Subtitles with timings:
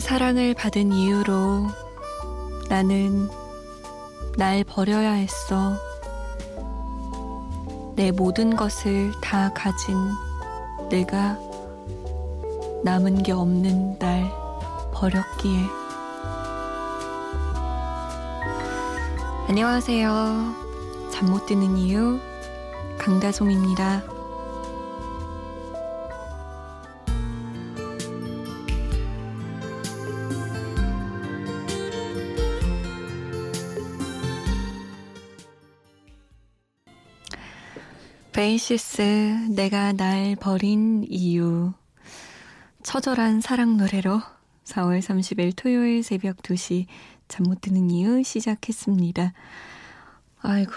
[0.00, 1.66] 사랑을 받은 이유로
[2.68, 3.28] 나는
[4.36, 5.76] 날 버려야 했어.
[7.96, 9.96] 내 모든 것을 다 가진
[10.88, 11.38] 내가
[12.82, 14.30] 남은 게 없는 날
[14.94, 15.60] 버렸기에.
[19.48, 20.54] 안녕하세요.
[21.12, 22.18] 잠 못 드는 이유
[22.98, 24.09] 강다솜입니다.
[38.40, 41.74] 베이시스 내가 날 버린 이유
[42.82, 44.22] 처절한 사랑 노래로
[44.64, 46.86] 4월 30일 토요일 새벽 2시
[47.28, 49.34] 잠 못 드는 이유 시작했습니다.
[50.38, 50.72] 아이고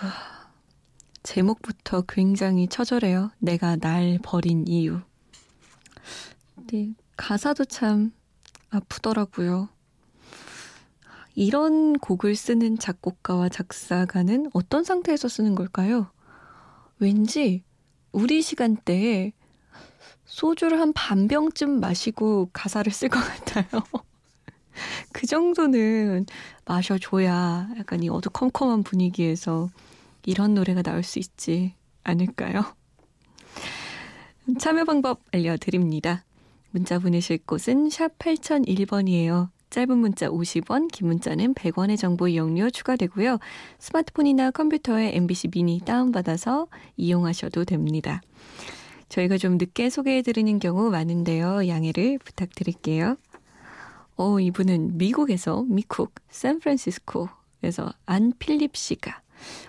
[1.23, 3.31] 제목부터 굉장히 처절해요.
[3.39, 4.99] 내가 날 버린 이유.
[6.67, 8.11] 네, 가사도 참
[8.71, 9.69] 아프더라고요.
[11.33, 16.12] 이런 곡을 쓰는 작곡가와 작사가는 어떤 상태에서 쓰는 걸까요?
[16.99, 17.63] 왠지
[18.11, 19.33] 우리 시간대에
[20.25, 23.83] 소주를 한 반병쯤 마시고 가사를 쓸 것 같아요.
[25.13, 26.25] 그 정도는
[26.65, 29.69] 마셔줘야 약간 이 어두컴컴한 분위기에서
[30.25, 32.63] 이런 노래가 나올 수 있지 않을까요?
[34.59, 36.23] 참여 방법 알려드립니다.
[36.71, 39.49] 문자 보내실 곳은 샵 8001번이에요.
[39.73, 43.39] 짧은 문자 50원, 긴 문자는 100원의 정보 이용료 추가되고요.
[43.79, 48.21] 스마트폰이나 컴퓨터에 MBC 미니 다운받아서 이용하셔도 됩니다.
[49.09, 51.67] 저희가 좀 늦게 소개해드리는 경우 많은데요.
[51.67, 53.17] 양해를 부탁드릴게요.
[54.15, 59.23] 어, 이분은 미국에서 미국 샌프란시스코에서 안필립 씨가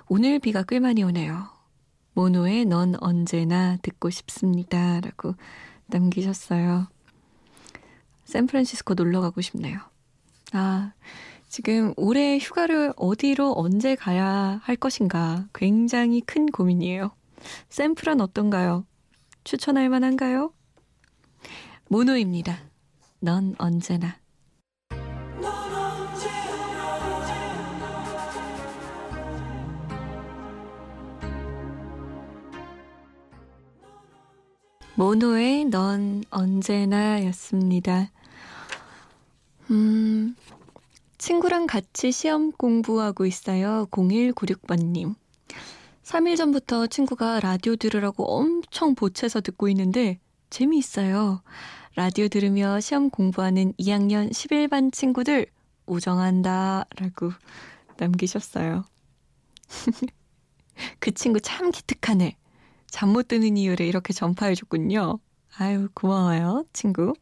[0.07, 1.47] 오늘 비가 꽤 많이 오네요.
[2.13, 5.01] 모노의 넌 언제나 듣고 싶습니다.
[5.01, 5.35] 라고
[5.87, 6.89] 남기셨어요.
[8.27, 9.94] 샌프란시스코 놀러 가고 싶네요.
[10.57, 10.93] 아,
[11.49, 17.11] 지금 올해 휴가를 어디로 언제 가야 할 것인가 굉장히 큰 고민이에요.
[17.69, 18.87] 샌프란 어떤가요?
[19.43, 20.53] 추천할 만한가요?
[21.89, 22.57] 모노입니다.
[23.19, 24.17] 넌 언제나.
[34.97, 38.13] 모노의 넌 언제나 였습니다.
[39.71, 40.37] 음,
[41.19, 43.87] 친구랑 같이 시험 공부하고 있어요.
[43.91, 45.15] 0196번님.
[46.03, 50.19] 3일 전부터 친구가 라디오 들으라고 엄청 보채서 듣고 있는데
[50.51, 51.43] 재미있어요.
[51.97, 55.47] 라디오 들으며 시험 공부하는 2학년 11반 친구들
[55.87, 57.33] 우정한다 라고
[57.97, 58.85] 남기셨어요.
[60.99, 62.37] 그 친구 참 기특하네.
[62.89, 65.19] 잠 못 드는 이유를 이렇게 전파해줬군요.
[65.59, 67.13] 아유, 고마워요, 친구.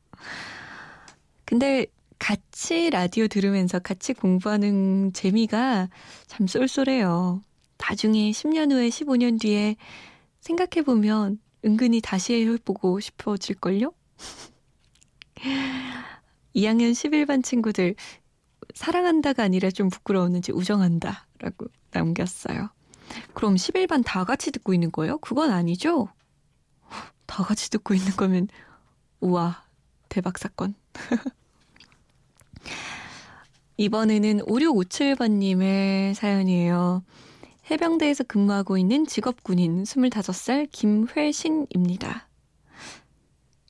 [1.44, 1.86] 근데
[2.22, 5.88] 같이 라디오 들으면서 같이 공부하는 재미가
[6.28, 7.42] 참 쏠쏠해요.
[7.78, 9.74] 나중에 10년 후에 15년 뒤에
[10.40, 13.92] 생각해보면 은근히 다시 해보고 싶어질걸요?
[16.54, 17.96] 2학년 11반 친구들
[18.72, 22.70] 사랑한다가 아니라 좀 부끄러웠는지 우정한다 라고 남겼어요.
[23.34, 25.18] 그럼 11반 다 같이 듣고 있는 거예요?
[25.18, 26.08] 그건 아니죠?
[27.26, 28.46] 다 같이 듣고 있는 거면
[29.18, 29.64] 우와
[30.08, 30.76] 대박 사건.
[33.76, 37.02] 이번에는 5657번님의 사연이에요.
[37.70, 42.28] 해병대에서 근무하고 있는 직업군인 25살 김회신입니다.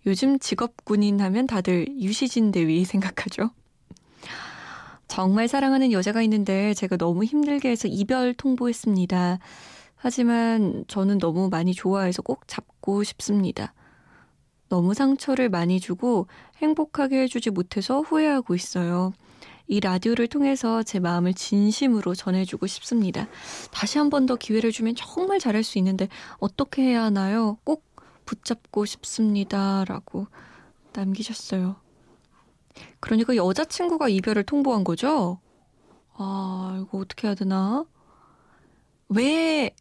[0.06, 3.50] 요즘 직업군인 하면 다들 유시진 대위 생각하죠?
[5.06, 9.38] 정말 사랑하는 여자가 있는데 제가 너무 힘들게 해서 이별 통보했습니다.
[9.94, 13.74] 하지만 저는 너무 많이 좋아해서 꼭 잡고 싶습니다.
[14.72, 19.12] 너무 상처를 많이 주고 행복하게 해주지 못해서 후회하고 있어요.
[19.66, 23.28] 이 라디오를 통해서 제 마음을 진심으로 전해주고 싶습니다.
[23.70, 26.08] 다시 한 번 더 기회를 주면 정말 잘할 수 있는데
[26.38, 27.58] 어떻게 해야 하나요?
[27.64, 27.84] 꼭
[28.24, 29.84] 붙잡고 싶습니다.
[29.86, 30.26] 라고
[30.94, 31.76] 남기셨어요.
[33.00, 35.38] 그러니까 여자친구가 이별을 통보한 거죠?
[36.14, 37.84] 아, 이거 어떻게 해야 되나?
[39.10, 39.74] 왜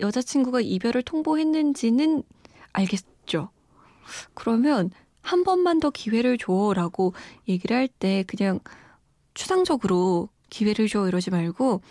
[0.00, 2.24] 여자친구가 이별을 통보했는지는
[2.72, 3.50] 알겠죠.
[4.34, 4.90] 그러면
[5.22, 7.14] 한 번만 더 기회를 줘라고
[7.48, 8.60] 얘기를 할 때 그냥
[9.34, 11.82] 추상적으로 기회를 줘 이러지 말고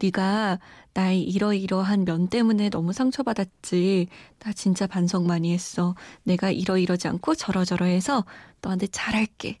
[0.00, 0.58] 네가
[0.94, 4.08] 나의 이러이러한 면 때문에 너무 상처받았지.
[4.40, 5.94] 나 진짜 반성 많이 했어.
[6.24, 8.24] 내가 이러이러지 않고 저러저러해서
[8.60, 9.58] 너한테 잘할게.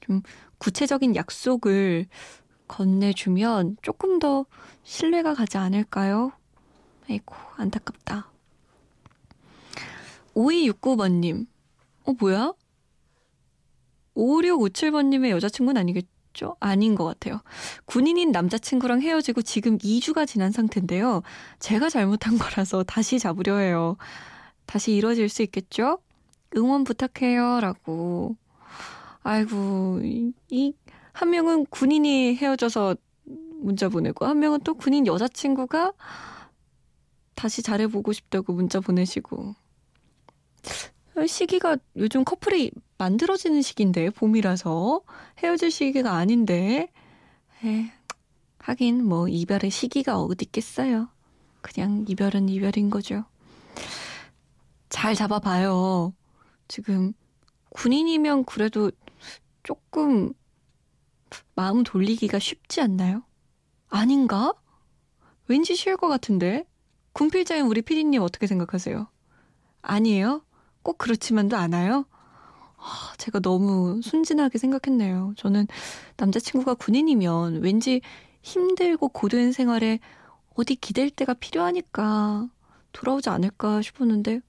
[0.00, 0.22] 좀
[0.58, 2.06] 구체적인 약속을
[2.68, 4.46] 건네주면 조금 더
[4.82, 6.32] 신뢰가 가지 않을까요?
[7.08, 8.30] 아이고, 안타깝다.
[10.34, 11.46] 5269번님.
[12.04, 12.52] 어, 뭐야?
[14.14, 16.56] 5657번님의 여자친구는 아니겠죠?
[16.60, 17.40] 아닌 것 같아요.
[17.84, 21.22] 군인인 남자친구랑 헤어지고 지금 2주가 지난 상태인데요.
[21.58, 23.96] 제가 잘못한 거라서 다시 잡으려 해요.
[24.66, 25.98] 다시 이뤄질 수 있겠죠?
[26.56, 27.60] 응원 부탁해요.
[27.60, 28.36] 라고.
[29.22, 30.74] 아이고, 이,
[31.12, 32.96] 한 명은 군인이 헤어져서
[33.60, 35.92] 문자 보내고, 한 명은 또 군인 여자친구가
[37.34, 39.54] 다시 잘해보고 싶다고 문자 보내시고.
[41.26, 45.02] 시기가 요즘 커플이 만들어지는 시기인데, 봄이라서.
[45.38, 46.90] 헤어질 시기가 아닌데.
[47.64, 47.92] 에,
[48.58, 51.08] 하긴 뭐 이별의 시기가 어디 있겠어요.
[51.60, 53.24] 그냥 이별은 이별인 거죠.
[54.88, 56.14] 잘 잡아봐요.
[56.68, 57.12] 지금
[57.70, 58.90] 군인이면 그래도
[59.62, 60.32] 조금
[61.54, 63.24] 마음 돌리기가 쉽지 않나요?
[63.88, 64.54] 아닌가?
[65.48, 66.64] 왠지 쉬울 것 같은데.
[67.12, 69.08] 군필자인 우리 피디님 어떻게 생각하세요?
[69.82, 70.43] 아니에요?
[70.84, 72.04] 꼭 그렇지만도 않아요?
[72.76, 75.32] 아, 제가 너무 순진하게 생각했네요.
[75.36, 75.66] 저는
[76.18, 78.02] 남자친구가 군인이면 왠지
[78.42, 79.98] 힘들고 고된 생활에
[80.54, 82.48] 어디 기댈 때가 필요하니까
[82.92, 84.40] 돌아오지 않을까 싶었는데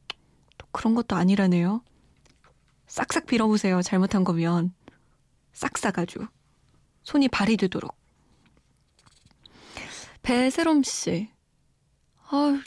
[0.57, 1.81] 또 그런 것도 아니라네요.
[2.87, 3.81] 싹싹 빌어보세요.
[3.81, 4.73] 잘못한 거면.
[5.53, 6.27] 싹싹 아주.
[7.03, 7.95] 손이 발이 되도록.
[10.21, 11.29] 배세롬 씨.
[12.27, 12.61] 아,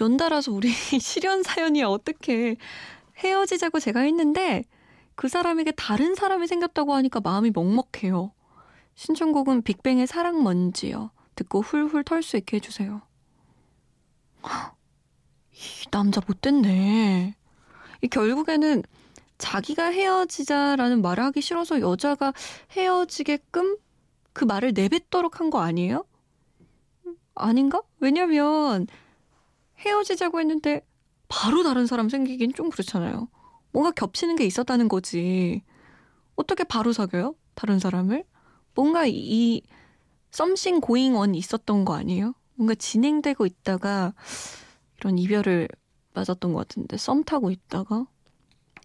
[0.00, 0.70] 연달아서 우리
[1.00, 2.56] 실연 사연이 어떻게
[3.18, 4.64] 헤어지자고 제가 했는데
[5.14, 8.32] 그 사람에게 다른 사람이 생겼다고 하니까 마음이 먹먹해요.
[8.94, 11.10] 신청곡은 빅뱅의 사랑 먼지요.
[11.34, 13.02] 듣고 훌훌 털 수 있게 해주세요.
[15.52, 17.34] 이 남자 못됐네.
[18.02, 18.82] 이 결국에는
[19.38, 22.32] 자기가 헤어지자라는 말을 하기 싫어서 여자가
[22.72, 23.76] 헤어지게끔
[24.32, 26.04] 그 말을 내뱉도록 한 거 아니에요?
[27.34, 27.82] 아닌가?
[28.00, 28.86] 왜냐면
[29.78, 30.82] 헤어지자고 했는데
[31.28, 33.28] 바로 다른 사람 생기긴 좀 그렇잖아요.
[33.72, 35.62] 뭔가 겹치는 게 있었다는 거지.
[36.34, 37.34] 어떻게 바로 사귀어요?
[37.54, 38.24] 다른 사람을?
[38.74, 39.62] 뭔가 이
[40.30, 42.34] 썸씽 고잉 원 있었던 거 아니에요?
[42.54, 44.14] 뭔가 진행되고 있다가
[44.98, 45.68] 이런 이별을
[46.14, 48.06] 맞았던 것 같은데 썸 타고 있다가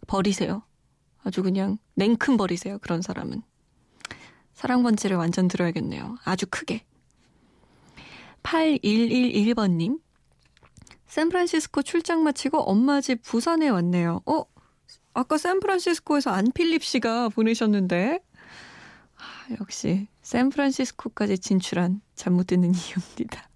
[0.07, 0.63] 버리세요.
[1.23, 2.79] 아주 그냥 냉큼 버리세요.
[2.79, 3.43] 그런 사람은.
[4.53, 6.17] 사랑 번지를 완전 들어야겠네요.
[6.23, 6.85] 아주 크게.
[8.43, 9.99] 8111번님.
[11.11, 14.21] 샌프란시스코 출장 마치고 엄마 집 부산에 왔네요.
[14.25, 14.45] 어?
[15.13, 18.21] 아까 샌프란시스코에서 안필립 씨가 보내셨는데.
[19.17, 23.49] 아, 역시 샌프란시스코까지 진출한 잠 못 드는 이유입니다.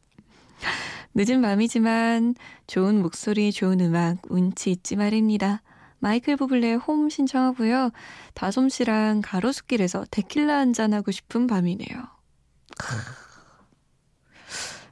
[1.13, 2.35] 늦은 밤이지만
[2.67, 5.61] 좋은 목소리, 좋은 음악, 운치 있지 말입니다.
[5.99, 7.91] 마이클 부블레의 홈 신청하고요.
[8.33, 12.03] 다솜 씨랑 가로수길에서 데킬라 한잔 하고 싶은 밤이네요.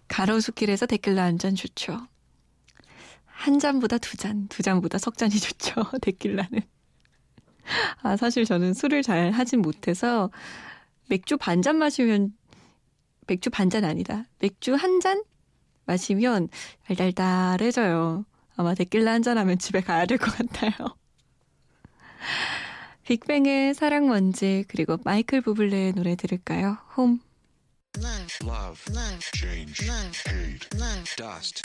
[0.07, 2.07] 가로수길에서 데킬라 한잔 좋죠.
[3.43, 5.83] 한 잔보다 두 잔, 두 잔보다 석 잔이 좋죠.
[6.01, 6.61] 데킬라는.
[8.01, 10.31] 아, 사실 저는 술을 잘 하진 못해서
[11.09, 12.33] 맥주 반 잔 마시면
[13.27, 14.23] 맥주 반 잔 아니다.
[14.39, 15.21] 맥주 한 잔
[15.85, 16.47] 마시면
[16.85, 18.25] 달달달해져요.
[18.55, 20.71] 아마 데킬라 한 잔 하면 집에 가야 될 것 같아요.
[23.03, 26.77] 빅뱅의 사랑 먼지 그리고 마이클 부블레의 노래 들을까요?
[26.95, 27.19] 홈.
[27.97, 31.61] Love, love, love, change, love, hate, love, dust.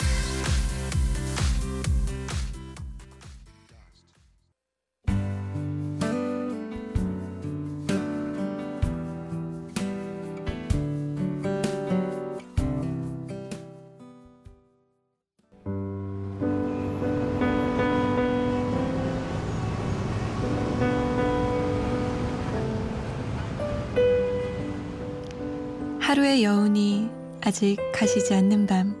[27.49, 28.95] 아직 가시지 않는 밤.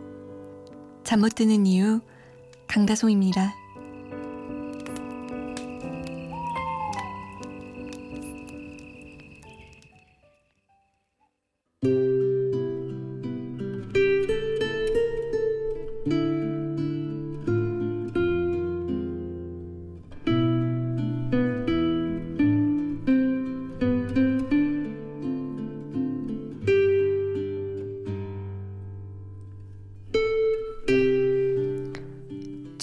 [1.03, 2.01] 잠 못 드는 이유,
[2.67, 3.53] 강다송입니다.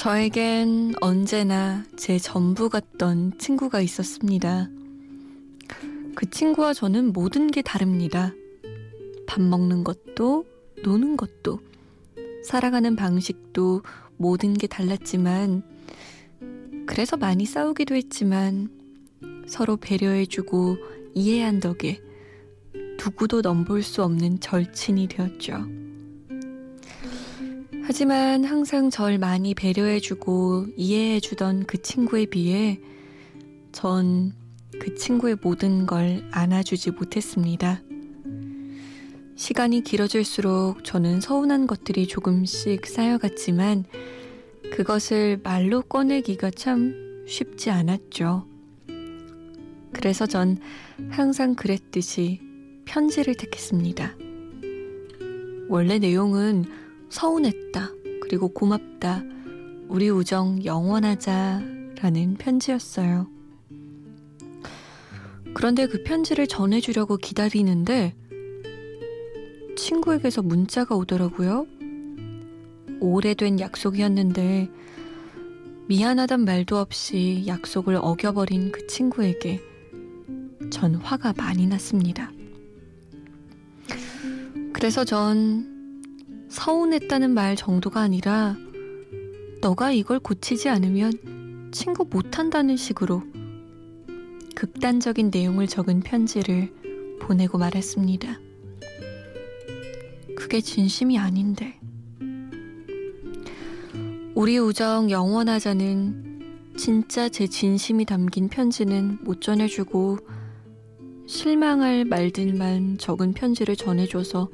[0.07, 4.71] 저에겐 언제나 제 전부 같던 친구가 있었습니다.
[6.15, 8.33] 그 친구와 저는 모든 게 다릅니다.
[9.27, 10.47] 밥 먹는 것도,
[10.85, 11.59] 노는 것도,
[12.45, 13.83] 살아가는 방식도
[14.17, 15.65] 모든 게 달랐지만,
[16.87, 18.69] 그래서 많이 싸우기도 했지만,
[19.49, 20.77] 서로 배려해주고
[21.17, 22.01] 이해한 덕에
[23.05, 25.86] 누구도 넘볼 수 없는 절친이 되었죠.
[27.87, 32.81] 하지만 항상 절 많이 배려해주고 이해해주던 그 친구에 비해
[33.73, 34.47] 전
[34.79, 37.83] 그 친구의 모든 걸 안아주지 못했습니다.
[39.37, 43.85] 시간이 길어질수록 저는 서운한 것들이 조금씩 쌓여갔지만
[44.73, 48.47] 그것을 말로 꺼내기가 참 쉽지 않았죠.
[49.93, 50.59] 그래서 전
[51.11, 52.41] 항상 그랬듯이
[52.85, 54.17] 편지를 택했습니다.
[55.69, 56.65] 원래 내용은
[57.09, 57.91] 서운했다,
[58.23, 59.23] 그리고 고맙다,
[59.89, 61.63] 우리 우정 영원하자
[62.01, 63.29] 라는 편지였어요.
[65.55, 68.15] 그런데 그 편지를 전해주려고 기다리는데
[69.77, 71.67] 친구에게서 문자가 오더라고요.
[73.01, 74.71] 오래된 약속이었는데
[75.89, 79.63] 미안하단 말도 없이 약속을 어겨버린 그 친구에게
[80.71, 82.33] 전 화가 많이 났습니다.
[84.73, 85.76] 그래서 전
[86.49, 88.57] 서운했다는 말 정도가 아니라
[89.61, 93.23] 너가 이걸 고치지 않으면 친구 못한다는 식으로
[94.55, 96.73] 극단적인 내용을 적은 편지를
[97.21, 98.41] 보내고 말했습니다.
[100.37, 101.79] 그게 진심이 아닌데.
[104.35, 110.19] 우리 우정 영원하자는 진짜 제 진심이 담긴 편지는 못 전해주고
[111.27, 114.51] 실망할 말들만 적은 편지를 전해줘서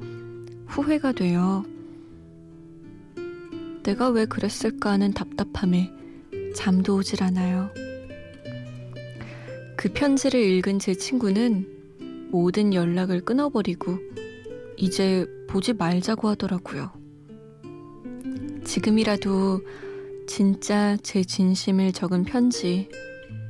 [0.67, 1.63] 후회가 돼요.
[3.83, 5.91] 내가 왜 그랬을까 하는 답답함에
[6.55, 7.69] 잠도 오질 않아요.
[9.75, 13.99] 그 편지를 읽은 제 친구는 모든 연락을 끊어버리고
[14.77, 16.91] 이제 보지 말자고 하더라고요.
[18.63, 19.61] 지금이라도
[20.25, 22.89] 진짜 제 진심을 적은 편지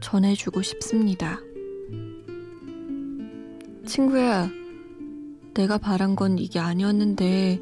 [0.02, 1.40] 전해주고 싶습니다.
[3.86, 4.50] 친구야,
[5.54, 7.62] 내가 바란 건 이게 아니었는데,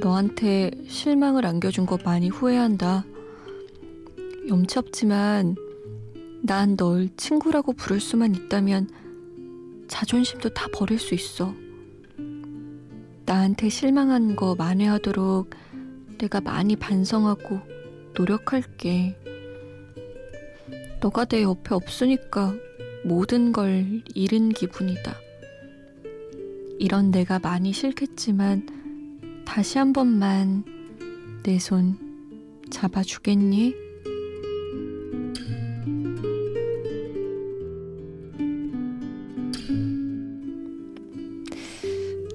[0.00, 3.04] 너한테 실망을 안겨준 거 많이 후회한다.
[4.48, 5.56] 염치 없지만,
[6.42, 8.88] 난 널 친구라고 부를 수만 있다면,
[9.88, 11.54] 자존심도 다 버릴 수 있어.
[13.24, 15.50] 나한테 실망한 거 만회하도록
[16.18, 17.60] 내가 많이 반성하고
[18.14, 19.18] 노력할게.
[21.00, 22.54] 너가 내 옆에 없으니까
[23.04, 25.16] 모든 걸 잃은 기분이다.
[26.78, 28.85] 이런 내가 많이 싫겠지만
[29.46, 30.64] 다시 한 번만
[31.42, 31.96] 내 손
[32.70, 33.74] 잡아주겠니?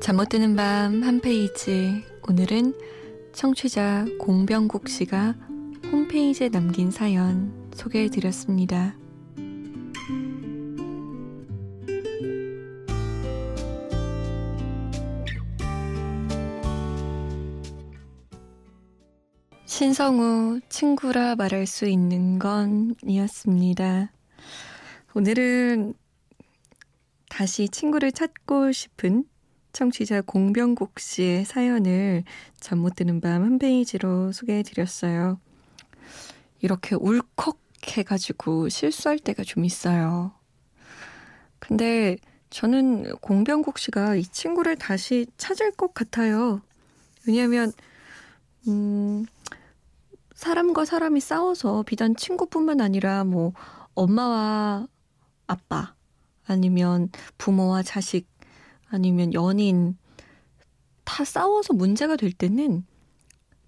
[0.02, 2.04] 잠 못 드는 밤 한 페이지.
[2.28, 2.74] 오늘은
[3.34, 5.36] 청취자 공병국 씨가
[5.92, 8.96] 홈페이지에 남긴 사연 소개해 드렸습니다.
[19.82, 24.12] 신성우 친구라 말할 수 있는 건이었습니다.
[25.16, 25.96] 오늘은
[27.30, 29.26] 다시 친구를 찾고 싶은
[29.74, 32.26] 청취자 공병국 씨의 사연을
[32.60, 35.40] 잠 못 드는 밤 한 페이지로 소개해 드렸어요.
[36.60, 37.58] 이렇게 울컥
[37.88, 40.32] 해가지고 실수할 때가 좀 있어요.
[41.58, 42.18] 근데
[42.52, 46.62] 저는 공병국 씨가 이 친구를 다시 찾을 것 같아요.
[47.26, 47.72] 왜냐하면,
[48.68, 49.26] 음,
[50.42, 53.54] 사람과 사람이 싸워서 비단 친구뿐만 아니라 뭐
[53.94, 54.88] 엄마와
[55.46, 55.94] 아빠
[56.48, 58.28] 아니면 부모와 자식
[58.88, 60.00] 아니면 연인
[61.04, 62.88] 다 싸워서 문제가 될 때는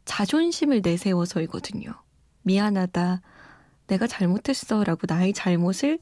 [0.05, 1.93] 자존심을 내세워서이거든요.
[2.41, 3.21] 미안하다.
[3.85, 4.83] 내가 잘못했어.
[4.83, 5.99] 라고 나의 잘못을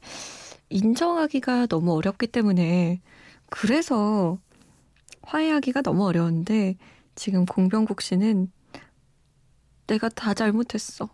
[0.70, 3.02] 인정하기가 너무 어렵기 때문에
[3.50, 4.38] 그래서
[5.20, 6.76] 화해하기가 너무 어려운데
[7.14, 8.50] 지금 공병국 씨는
[9.92, 11.10] 내가 다 잘못했어.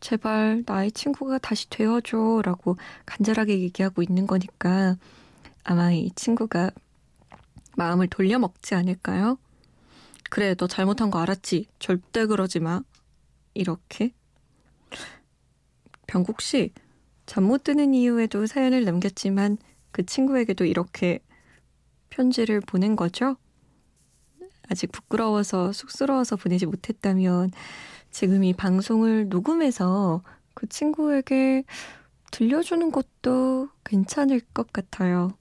[0.00, 2.42] 제발 나의 친구가 다시 되어줘.
[2.44, 4.96] 라고 간절하게 얘기하고 있는 거니까
[5.62, 6.72] 아마 이 친구가
[7.76, 9.38] 마음을 돌려먹지 않을까요?
[10.28, 11.68] 그래, 너 잘못한 거 알았지?
[11.78, 12.82] 절대 그러지 마.
[13.54, 14.12] 이렇게.
[16.08, 16.72] 병국 씨,
[17.26, 19.56] 잠 못 드는 이유에도 사연을 남겼지만
[19.92, 21.20] 그 친구에게도 이렇게
[22.10, 23.36] 편지를 보낸 거죠?
[24.70, 27.50] 아직 부끄러워서 쑥스러워서 보내지 못했다면
[28.10, 30.22] 지금 이 방송을 녹음해서
[30.54, 31.64] 그 친구에게
[32.30, 35.32] 들려주는 것도 괜찮을 것 같아요.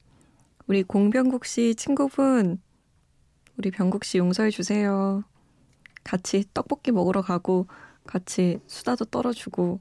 [0.67, 2.61] 우리 공병국 씨 친구분,
[3.57, 5.23] 우리 병국 씨 용서해 주세요.
[6.03, 7.67] 같이 떡볶이 먹으러 가고
[8.05, 9.79] 같이 수다도 떨어주고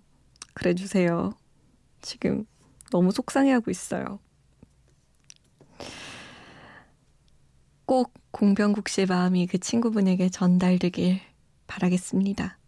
[0.55, 1.33] 그래 주세요.
[2.01, 2.45] 지금
[2.91, 4.21] 너무 속상해하고 있어요.
[7.85, 11.21] 꼭 공병국 씨의 마음이 그 친구분에게 전달되길
[11.67, 12.59] 바라겠습니다.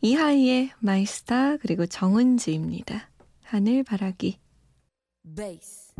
[0.00, 3.08] 이하이의 마이스타 그리고 정은지입니다.
[3.44, 4.38] 하늘바라기.
[5.36, 5.92] 베이스.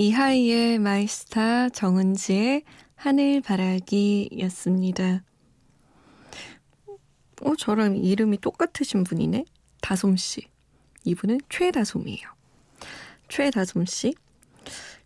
[0.00, 2.62] 이하이의 My Star 정은지의
[2.94, 5.24] 하늘 바라기였습니다.
[7.42, 9.44] 어, 저랑 이름이 똑같으신 분이네?
[9.82, 10.42] 다솜씨.
[11.02, 12.28] 이분은 최다솜이에요.
[13.28, 14.14] 최다솜씨.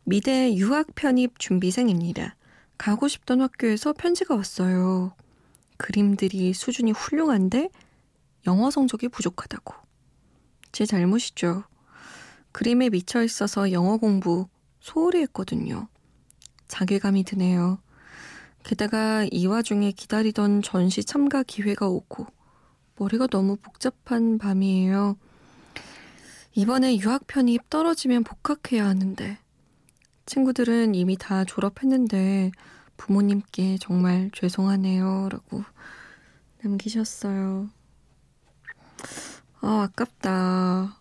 [0.05, 2.37] 미대 유학 편입 준비생입니다.
[2.77, 5.17] 가고 싶던 학교에서 편지가 왔어요.
[5.79, 7.71] 그림들이 수준이 훌륭한데
[8.47, 9.73] 영어 성적이 부족하다고.
[10.71, 11.65] 제 잘못이죠.
[12.53, 14.49] 그림에 미쳐 있어서 영어 공부
[14.83, 15.87] 소홀히 했거든요.
[16.67, 17.79] 자괴감이 드네요.
[18.65, 22.27] 게다가 이 와중에 기다리던 전시 참가 기회가 오고
[22.97, 25.17] 머리가 너무 복잡한 밤이에요.
[26.55, 29.39] 이번에 유학 편입 떨어지면 복학해야 하는데
[30.27, 32.51] 친구들은 이미 다 졸업했는데
[32.97, 35.29] 부모님께 정말 죄송하네요.
[35.31, 35.63] 라고
[36.63, 37.71] 남기셨어요.
[39.61, 41.01] 아, 아깝다.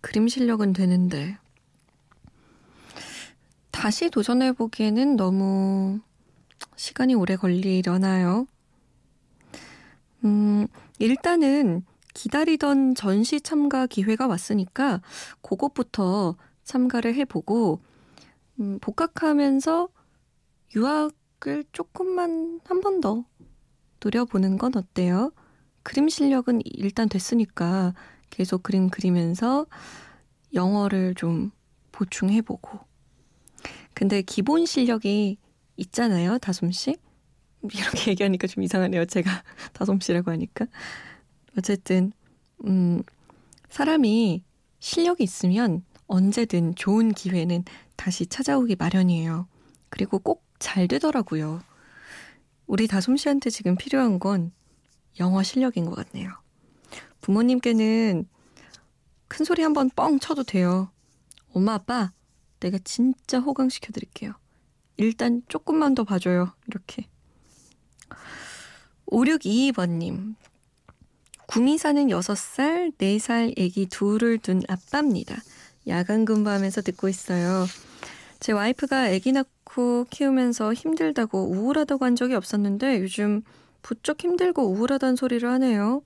[0.00, 1.38] 그림 실력은 되는데.
[3.78, 6.00] 다시 도전해보기에는 너무
[6.76, 8.46] 시간이 오래 걸리려나요?
[10.24, 10.66] 음,
[10.98, 15.00] 일단은 기다리던 전시 참가 기회가 왔으니까
[15.42, 17.80] 그것부터 참가를 해보고,
[18.60, 19.88] 음, 복학하면서
[20.76, 23.24] 유학을 조금만 한 번 더
[24.02, 25.32] 노려보는 건 어때요?
[25.84, 27.94] 그림 실력은 일단 됐으니까
[28.30, 29.66] 계속 그림 그리면서
[30.54, 31.50] 영어를 좀
[31.92, 32.80] 보충해보고,
[33.98, 35.38] 근데 기본 실력이
[35.76, 36.96] 있잖아요, 다솜 씨.
[37.62, 39.06] 이렇게 얘기하니까 좀 이상하네요.
[39.06, 39.30] 제가
[39.74, 40.66] 다솜 씨라고 하니까.
[41.56, 42.12] 어쨌든
[42.64, 43.02] 음
[43.68, 44.44] 사람이
[44.78, 47.64] 실력이 있으면 언제든 좋은 기회는
[47.96, 49.48] 다시 찾아오기 마련이에요.
[49.90, 51.62] 그리고 꼭 잘 되더라고요.
[52.66, 54.52] 우리 다솜 씨한테 지금 필요한 건
[55.20, 56.30] 영어 실력인 것 같네요.
[57.20, 58.28] 부모님께는
[59.28, 60.90] 큰 소리 한번 뻥 쳐도 돼요.
[61.52, 62.12] 엄마, 아빠,
[62.60, 64.32] 내가 진짜 호강시켜 드릴게요.
[64.96, 66.52] 일단 조금만 더 봐줘요.
[66.66, 67.06] 이렇게.
[69.06, 70.34] 5622번님.
[71.46, 75.36] 구미 사는 6살, 4살 애기 둘을 둔 아빠입니다.
[75.86, 77.64] 야간 근무하면서 듣고 있어요.
[78.40, 83.42] 제 와이프가 애기 낳고 키우면서 힘들다고 우울하다고 한 적이 없었는데 요즘
[83.82, 86.02] 부쩍 힘들고 우울하다는 소리를 하네요.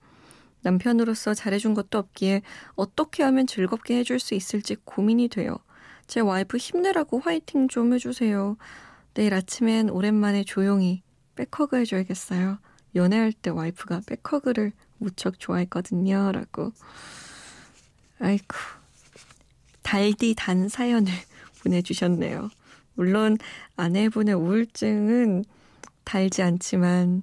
[0.63, 2.43] 남편으로서 잘해준 것도 없기에
[2.75, 5.57] 어떻게 하면 즐겁게 해줄 수 있을지 고민이 돼요.
[6.13, 8.59] 제 와이프 힘내라고 화이팅 좀 해주세요.
[9.15, 11.03] 내일 아침엔 오랜만에 조용히
[11.37, 12.59] back hug 해줘야겠어요.
[12.95, 16.33] 연애할 때 와이프가 back hug를 무척 좋아했거든요.
[16.33, 16.73] 라고.
[18.21, 18.55] 아이쿠.
[19.83, 21.11] 달디 단 사연을
[21.65, 22.51] 보내주셨네요.
[22.93, 23.39] 물론
[23.77, 25.47] 아내분의 우울증은
[26.05, 27.23] 달지 않지만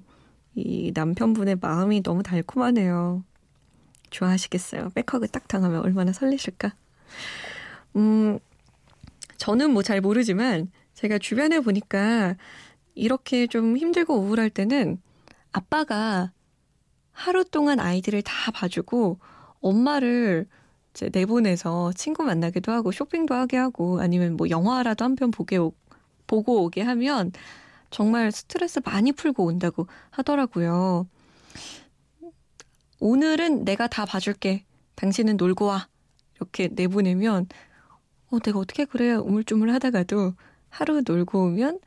[0.56, 3.22] 이 남편분의 마음이 너무 달콤하네요.
[4.10, 4.90] 좋아하시겠어요.
[4.96, 6.74] back hug 딱 당하면 얼마나 설레실까?
[7.94, 8.40] 음,
[9.40, 12.36] 저는 뭐 잘 모르지만 제가 주변에 보니까
[12.94, 15.00] 이렇게 좀 힘들고 우울할 때는
[15.52, 16.30] 아빠가
[17.12, 19.18] 하루 동안 아이들을 다 봐주고
[19.60, 20.46] 엄마를
[20.92, 25.72] 이제 내보내서 친구 만나기도 하고 쇼핑도 하게 하고 아니면 뭐 영화라도 한 편 보게 오,
[26.26, 27.32] 보고 오게 하면
[27.90, 31.06] 정말 스트레스 많이 풀고 온다고 하더라고요.
[33.00, 34.64] 오늘은 내가 다 봐줄게.
[34.96, 35.88] 당신은 놀고 와.
[36.36, 37.46] 이렇게 내보내면
[38.30, 40.34] 어, 내가 어떻게 그래 우물쭈물 하다가도
[40.68, 41.80] 하루 놀고 오면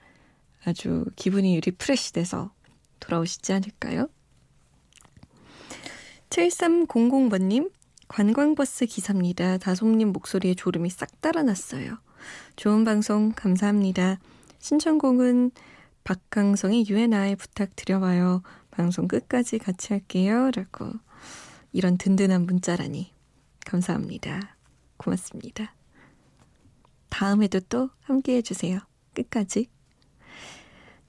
[0.65, 2.51] 아주 기분이 refresh 돼서
[2.99, 4.07] 돌아오시지 않을까요?
[6.29, 7.71] 7300번님,
[8.07, 9.57] 관광버스 기사입니다.
[9.57, 11.97] 다솜님 목소리에 졸음이 싹 달아났어요.
[12.55, 14.19] 좋은 방송 감사합니다.
[14.59, 15.51] 신청곡은
[16.03, 18.41] 박강성의 You and I 부탁드려봐요.
[18.71, 20.49] 방송 끝까지 같이 할게요.
[20.55, 20.91] 라고
[21.71, 23.13] 이런 든든한 문자라니
[23.65, 24.57] 감사합니다.
[24.97, 25.73] 고맙습니다.
[27.13, 28.79] 다음에도 또 함께 해주세요.
[29.13, 29.67] 끝까지.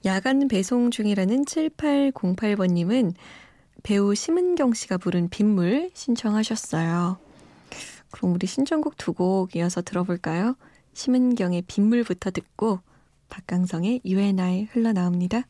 [0.05, 3.15] 야간 배송 중이라는 7808번님은
[3.81, 7.17] 배우 심은경 씨가 부른 빗물 신청하셨어요.
[8.11, 10.55] 그럼 우리 신청곡 두 곡 이어서 들어볼까요?
[10.93, 12.81] 심은경의 빗물부터 듣고
[13.29, 15.47] 박강성의 유엔아에 흘러나옵니다.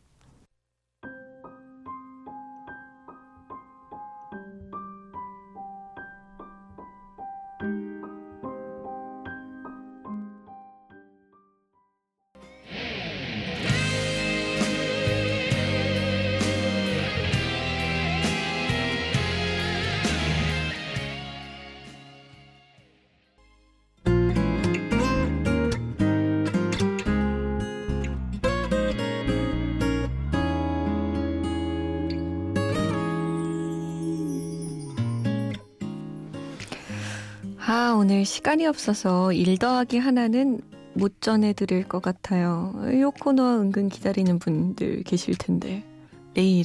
[37.78, 40.62] 아, 오늘 시간이 없어서 일 더하기 하나는
[40.94, 42.74] 못 전해드릴 것 같아요.
[43.02, 45.84] 요 코너 은근 기다리는 분들 계실 텐데.
[46.34, 46.64] 내일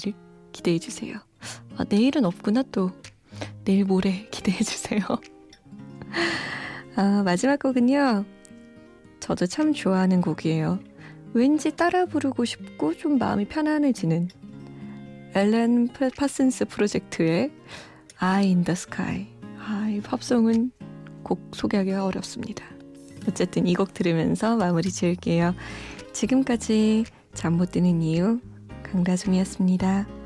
[0.52, 1.16] 기대해 주세요.
[1.76, 2.92] 아, 내일은 없구나, 또.
[3.64, 5.00] 내일 모레 기대해 주세요.
[6.94, 8.24] 아, 마지막 곡은요.
[9.18, 10.78] 저도 참 좋아하는 곡이에요.
[11.34, 14.28] 왠지 따라 부르고 싶고 좀 마음이 편안해지는
[15.34, 17.50] 앨런 파슨스 프로젝트의
[18.22, 19.26] Eye in the Sky.
[19.58, 20.70] 아, 이 팝송은
[21.22, 22.64] 곡 소개하기가 어렵습니다.
[23.28, 25.54] 어쨌든 이 곡 들으면서 마무리 지을게요.
[26.12, 27.04] 지금까지
[27.34, 28.40] 잠 못 드는 이유
[28.82, 30.19] 강다솜이었습니다.